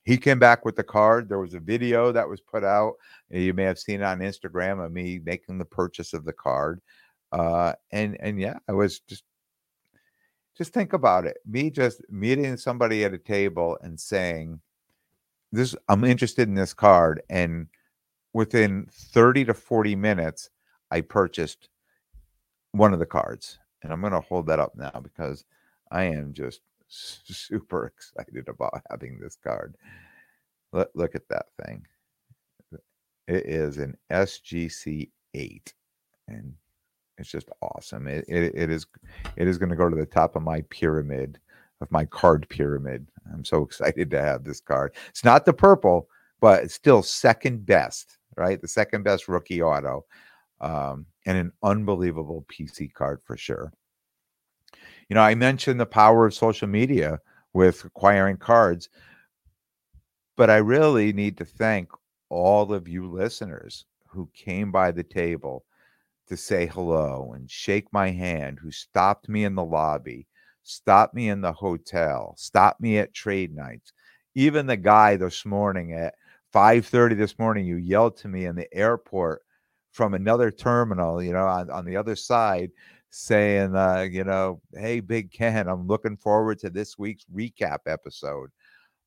[0.04, 1.28] he came back with the card.
[1.28, 2.94] There was a video that was put out.
[3.30, 6.80] You may have seen it on Instagram of me making the purchase of the card.
[7.32, 9.24] Uh, and and yeah, I was just
[10.58, 11.38] just think about it.
[11.46, 14.60] Me just meeting somebody at a table and saying,
[15.52, 17.22] This I'm interested in this card.
[17.30, 17.68] And
[18.34, 20.50] within 30 to 40 minutes,
[20.90, 21.68] I purchased
[22.72, 23.58] one of the cards.
[23.82, 25.44] And I'm gonna hold that up now because
[25.92, 29.76] I am just super excited about having this card.
[30.72, 31.86] Look, look at that thing.
[33.28, 35.74] It is an SGC 8.
[36.26, 36.54] And
[37.18, 38.06] it's just awesome.
[38.06, 38.86] It, it, it is
[39.36, 41.38] it is going to go to the top of my pyramid
[41.80, 43.06] of my card pyramid.
[43.32, 44.94] I'm so excited to have this card.
[45.08, 46.08] It's not the purple,
[46.40, 48.60] but it's still second best, right?
[48.60, 50.04] The second best rookie auto,
[50.60, 53.72] um, and an unbelievable PC card for sure.
[55.08, 57.20] You know, I mentioned the power of social media
[57.52, 58.88] with acquiring cards,
[60.36, 61.90] but I really need to thank
[62.28, 65.64] all of you listeners who came by the table
[66.28, 70.26] to say hello and shake my hand, who stopped me in the lobby,
[70.62, 73.92] stopped me in the hotel, stopped me at trade nights.
[74.34, 76.14] Even the guy this morning at
[76.52, 79.42] 5:30 this morning, you yelled to me in the airport
[79.92, 82.70] from another terminal, you know, on, on the other side,
[83.10, 88.50] saying, uh, you know, hey, Big Ken, I'm looking forward to this week's recap episode.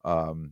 [0.04, 0.52] Um,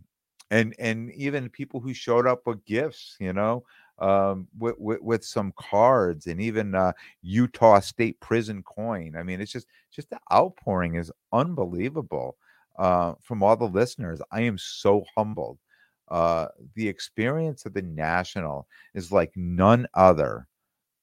[0.51, 3.63] and and even people who showed up with gifts, you know,
[3.99, 9.15] um, with, with, with some cards and even uh, Utah State Prison coin.
[9.17, 12.37] I mean, it's just just the outpouring is unbelievable
[12.77, 14.21] uh, from all the listeners.
[14.31, 15.59] I am so humbled.
[16.07, 20.47] Uh, the experience of the national is like none other,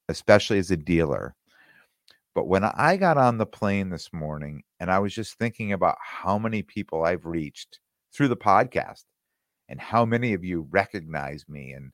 [0.08, 1.36] especially as a dealer.
[2.34, 5.96] But when I got on the plane this morning and I was just thinking about
[6.02, 7.78] how many people I've reached
[8.12, 9.04] through the podcast
[9.68, 11.92] and how many of you recognize me and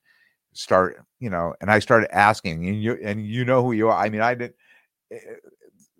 [0.53, 3.97] start, you know, and I started asking, and you and you know who you are.
[3.97, 4.53] I mean, I did.
[5.11, 5.17] Eh,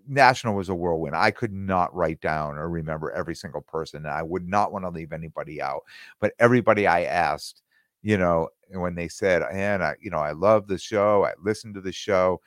[0.07, 1.15] national was a whirlwind.
[1.15, 4.89] I could not write down or remember every single person, I would not want to
[4.89, 5.83] leave anybody out.
[6.19, 7.61] But everybody I asked,
[8.01, 11.75] you know, when they said, and I, you know, I love the show, I listened
[11.75, 12.41] to the show,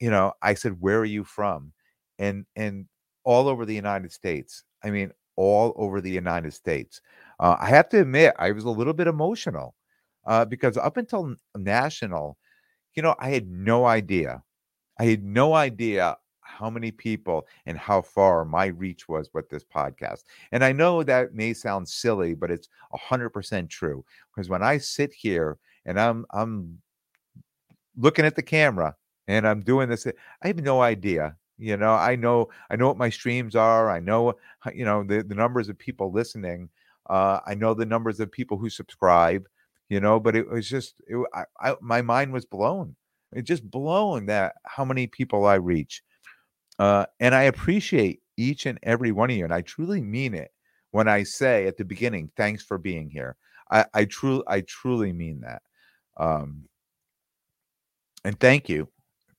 [0.00, 1.72] you know, I said, where are you from?
[2.18, 2.86] And and
[3.24, 4.64] all over the United States.
[4.84, 7.00] I mean, all over the United States.
[7.40, 9.74] Uh, I have to admit, I was a little bit emotional
[10.28, 12.38] uh, because up until national,
[12.94, 14.42] you know, I had no idea.
[15.00, 19.64] I had no idea how many people and how far my reach was with this
[19.64, 20.24] podcast.
[20.52, 24.04] And I know that may sound silly, but it's 100% true
[24.34, 26.78] because when I sit here and I'm I'm
[27.96, 28.94] looking at the camera
[29.26, 31.36] and I'm doing this I have no idea.
[31.58, 33.90] You know, I know I know what my streams are.
[33.90, 34.34] I know
[34.72, 36.68] you know the the numbers of people listening.
[37.10, 39.48] Uh, I know the numbers of people who subscribe.
[39.88, 42.94] You know, but it was just it, I, I, my mind was blown.
[43.32, 46.02] It just blown that how many people I reach.
[46.78, 49.44] Uh, and I appreciate each and every one of you.
[49.44, 50.50] And I truly mean it
[50.90, 53.36] when I say at the beginning, thanks for being here.
[53.70, 55.62] I, I truly, I truly mean that.
[56.16, 56.64] Um,
[58.24, 58.88] and thank you.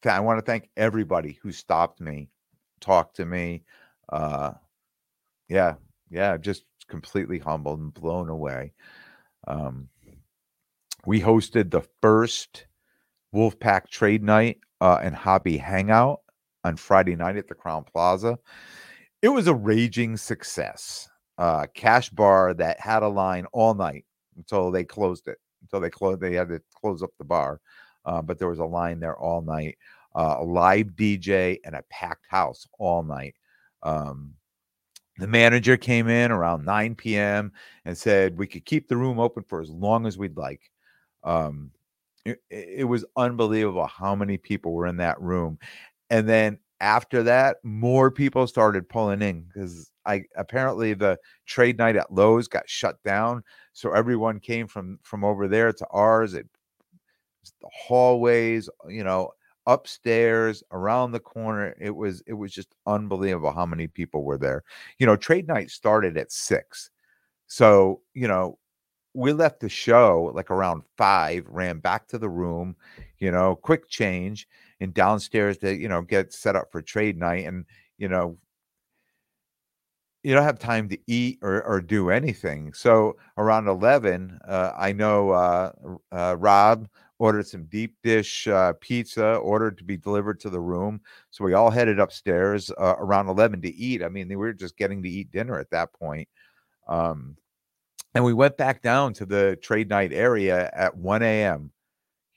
[0.06, 2.30] I want to thank everybody who stopped me,
[2.80, 3.64] talked to me.
[4.08, 4.52] Uh,
[5.50, 5.76] yeah,
[6.10, 8.74] yeah, just completely humbled and blown away.
[9.47, 9.89] Um,
[11.06, 12.66] we hosted the first
[13.34, 16.22] Wolfpack Trade Night uh, and Hobby Hangout
[16.64, 18.38] on Friday night at the Crowne Plaza.
[19.22, 21.10] It was a raging success.
[21.38, 25.38] Uh, cash bar that had a line all night until they closed it.
[25.62, 27.62] Until they closed, they had to close up the bar.
[28.06, 29.78] Uh, but there was a line there all night.
[30.16, 33.36] Uh, a live DJ and a packed house all night.
[33.84, 34.34] Um,
[35.18, 37.52] the manager came in around 9 p.m.
[37.86, 40.72] and said we could keep the room open for as long as we'd like.
[41.24, 41.72] Um,
[42.26, 45.57] it, it was unbelievable how many people were in that room
[46.09, 51.97] and then after that, more people started pulling in because I apparently the trade night
[51.97, 53.43] at Loews got shut down,
[53.74, 56.34] so everyone came from from over there to ours.
[56.36, 56.47] It
[57.61, 59.32] the hallways, you know,
[59.65, 61.76] upstairs, around the corner.
[61.80, 64.63] It was it was just unbelievable how many people were there.
[64.99, 66.89] You know, trade night started at six,
[67.47, 68.59] so you know
[69.14, 72.76] we left the show like around five, ran back to the room,
[73.18, 74.47] you know, quick change
[74.80, 77.45] and downstairs to, you know, get set up for trade night.
[77.45, 77.66] And,
[77.97, 78.38] you know,
[80.24, 82.74] you don't have time to eat or, or do anything.
[82.74, 85.72] So around 11, uh, I know uh,
[86.12, 86.88] uh, Rob
[87.20, 91.01] ordered some deep dish uh, pizza, ordered to be delivered to the room.
[91.32, 94.03] So we all headed upstairs uh, around 11 to eat.
[94.03, 96.28] I mean, we were just getting to eat dinner at that point.
[96.88, 97.36] Um,
[98.16, 101.72] and we went back down to the trade night area at 1 a.m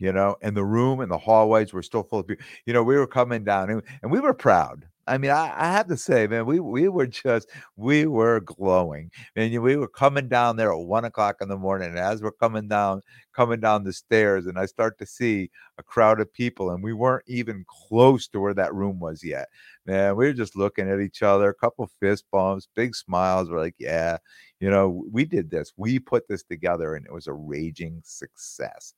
[0.02, 2.44] you know, and the room and the hallways were still full of people.
[2.66, 4.88] You know, we were coming down and, and we were proud.
[5.06, 9.10] I mean, I, I, have to say, man, we we were just we were glowing,
[9.34, 11.90] and we were coming down there at one o'clock in the morning.
[11.90, 15.82] And as we're coming down, coming down the stairs, and I start to see a
[15.82, 19.48] crowd of people, and we weren't even close to where that room was yet.
[19.86, 23.50] Man, we were just looking at each other, a couple fist bumps, big smiles.
[23.50, 24.18] We're like, yeah,
[24.60, 28.94] you know, we did this, we put this together, and it was a raging success.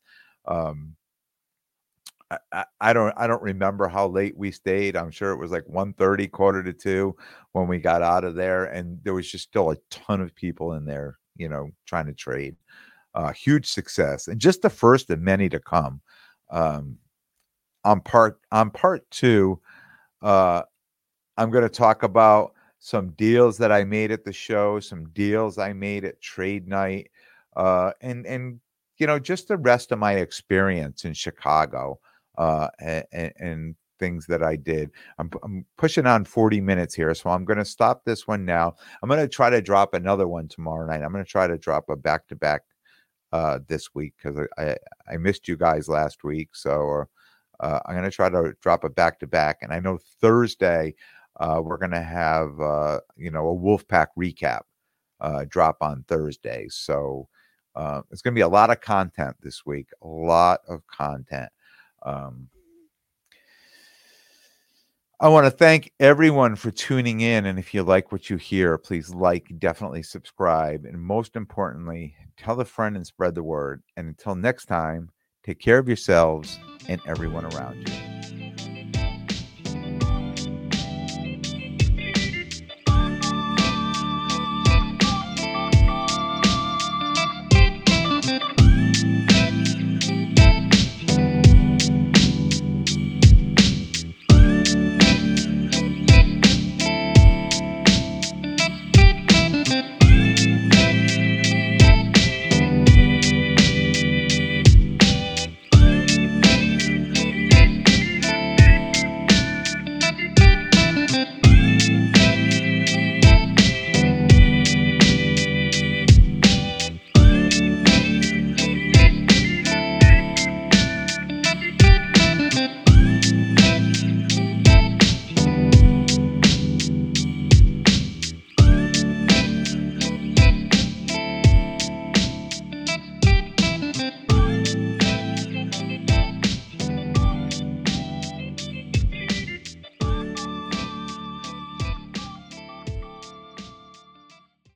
[0.46, 0.96] Um,
[2.30, 4.96] I, I, don't I don't remember how late we stayed.
[4.96, 7.16] I'm sure it was like 1:30, quarter to two
[7.52, 10.74] when we got out of there, and there was just still a ton of people
[10.74, 12.56] in there, you know, trying to trade.
[13.14, 16.00] Uh, huge success, and just the first of many to come.
[16.50, 16.98] Um,
[17.84, 19.60] on part on part two,
[20.22, 20.62] uh,
[21.36, 25.58] I'm going to talk about some deals that I made at the show, some deals
[25.58, 27.10] I made at trade night,
[27.56, 28.60] uh, and and
[28.98, 32.00] you know, just the rest of my experience in Chicago
[32.36, 34.90] uh, and, and things that I did.
[35.18, 38.74] I'm, I'm, pushing on 40 minutes here, so I'm going to stop this one now.
[39.02, 41.02] I'm going to try to drop another one tomorrow night.
[41.02, 42.62] I'm going to try to drop a back to back
[43.68, 44.76] this week because I, I,
[45.14, 47.04] I missed you guys last week, so
[47.60, 49.58] uh, I'm going to try to drop a back to back.
[49.62, 50.94] And I know Thursday
[51.40, 54.62] uh, we're going to have uh, you know a Wolfpack recap
[55.20, 57.28] uh, drop on Thursday, so.
[57.76, 61.48] Uh, it's going to be a lot of content this week, a lot of content.
[62.04, 62.48] Um,
[65.20, 67.46] I want to thank everyone for tuning in.
[67.46, 70.84] And if you like what you hear, please like, definitely subscribe.
[70.84, 73.82] And most importantly, tell a friend and spread the word.
[73.96, 75.10] And until next time,
[75.44, 78.13] take care of yourselves and everyone around you.